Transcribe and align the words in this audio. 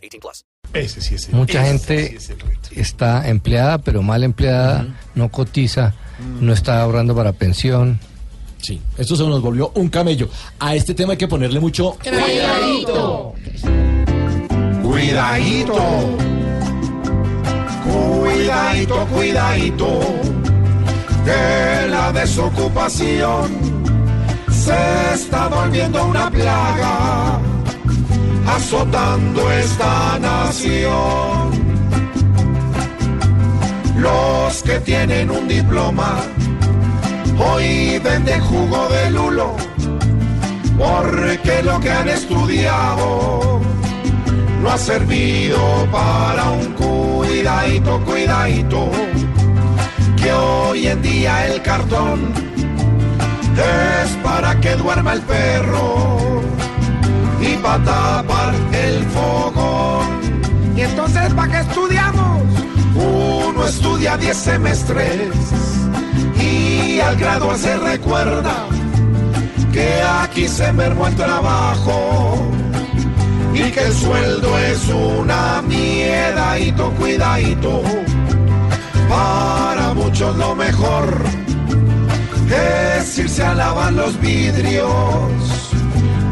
18 0.00 0.20
plus. 0.20 0.44
Ese 0.72 1.00
sí 1.00 1.14
es 1.16 1.28
el- 1.28 1.34
Mucha 1.34 1.62
ese 1.62 1.70
gente 1.72 2.08
sí 2.10 2.16
es 2.16 2.30
el 2.30 2.40
reto. 2.40 2.68
está 2.76 3.28
empleada, 3.28 3.78
pero 3.78 4.02
mal 4.02 4.22
empleada, 4.24 4.86
no 5.14 5.28
cotiza, 5.30 5.94
no 6.40 6.52
está 6.52 6.80
ahorrando 6.82 7.14
para 7.14 7.32
pensión. 7.32 7.98
Sí, 8.58 8.80
esto 8.98 9.16
se 9.16 9.22
nos 9.24 9.40
volvió 9.40 9.72
un 9.74 9.88
camello. 9.88 10.28
A 10.58 10.74
este 10.74 10.94
tema 10.94 11.12
hay 11.12 11.18
que 11.18 11.26
ponerle 11.28 11.60
mucho 11.60 11.96
Cuidadito. 14.82 15.74
Cuidadito, 17.84 19.06
cuidadito. 19.06 20.00
Que 21.24 21.88
la 21.88 22.12
desocupación 22.12 23.50
se 24.50 25.14
está 25.14 25.48
volviendo 25.48 26.04
una 26.06 26.30
plaga, 26.30 27.40
azotando 28.56 29.50
esta 29.52 30.18
nación. 30.18 31.50
Los 33.96 34.62
que 34.62 34.80
tienen 34.80 35.30
un 35.30 35.46
diploma 35.46 36.16
hoy 37.38 37.98
venden 37.98 38.40
jugo 38.40 38.88
de 38.88 39.10
lulo, 39.10 39.54
porque 40.78 41.62
lo 41.62 41.78
que 41.80 41.90
han 41.90 42.08
estudiado 42.08 43.60
no 44.62 44.70
ha 44.70 44.78
servido 44.78 45.86
para 45.92 46.50
un 46.50 46.72
cuidadito, 46.72 48.00
cuidadito, 48.04 48.90
que 50.16 50.32
hoy 50.32 50.88
en 50.88 51.02
día 51.02 51.46
el 51.46 51.62
cartón 51.62 52.32
es 54.02 54.10
para 54.22 54.58
que 54.60 54.74
duerma 54.76 55.12
el 55.12 55.20
perro 55.22 56.09
y 57.40 57.56
para 57.56 57.82
tapar 57.84 58.54
el 58.72 59.04
fogón. 59.06 60.20
¿Y 60.76 60.82
entonces 60.82 61.32
para 61.34 61.52
qué 61.52 61.58
estudiamos? 61.60 62.42
Uno 62.94 63.66
estudia 63.66 64.16
10 64.16 64.36
semestres 64.36 65.28
y 66.40 67.00
al 67.00 67.16
graduarse 67.16 67.76
recuerda 67.78 68.66
que 69.72 70.02
aquí 70.22 70.48
se 70.48 70.72
mermó 70.72 71.06
el 71.06 71.14
trabajo 71.14 72.36
y 73.54 73.70
que 73.70 73.80
el 73.80 73.92
sueldo 73.92 74.58
es 74.58 74.88
una 74.88 75.62
miedadito, 75.62 76.90
cuidadito. 76.92 77.82
Para 79.08 79.94
muchos 79.94 80.36
lo 80.36 80.54
mejor 80.54 81.22
es 82.50 83.18
irse 83.18 83.44
a 83.44 83.54
lavar 83.54 83.92
los 83.92 84.20
vidrios 84.20 85.70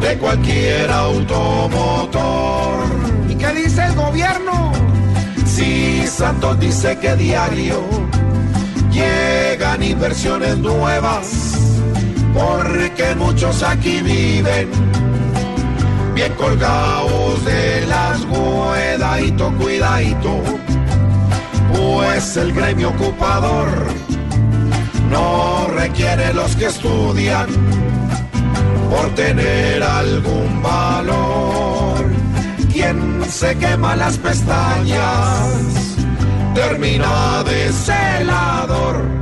de 0.00 0.18
cualquier 0.18 0.90
automotor. 0.90 2.84
¿Y 3.28 3.34
qué 3.34 3.52
dice 3.52 3.84
el 3.84 3.94
gobierno? 3.94 4.72
Si 5.44 6.06
Santos 6.06 6.58
dice 6.60 6.98
que 6.98 7.16
diario 7.16 7.82
llegan 8.90 9.82
inversiones 9.82 10.58
nuevas, 10.58 11.54
porque 12.34 13.14
muchos 13.16 13.62
aquí 13.62 14.00
viven 14.02 14.68
bien 16.14 16.32
colgados 16.34 17.44
de 17.44 17.86
las 17.86 18.18
cuidadito, 18.26 19.52
cuidadito, 19.56 20.42
pues 21.72 22.36
el 22.36 22.52
gremio 22.52 22.90
ocupador 22.90 23.68
no 25.10 25.68
requiere 25.68 26.34
los 26.34 26.56
que 26.56 26.66
estudian 26.66 27.46
por 28.90 29.14
tener 29.14 29.82
algún 29.82 30.62
valor. 30.62 32.04
Quien 32.72 33.22
se 33.28 33.56
quema 33.56 33.96
las 33.96 34.16
pestañas 34.18 35.96
termina 36.54 37.42
de 37.44 37.72
celador. 37.72 39.18